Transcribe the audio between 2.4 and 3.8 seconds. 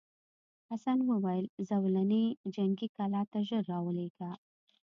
جنګي کلا ته ژر